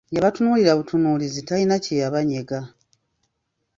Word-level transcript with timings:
Yabatunuulira 0.15 0.71
butunuulizi 0.79 1.41
talina 1.47 1.75
kyeyabanyega. 1.83 2.59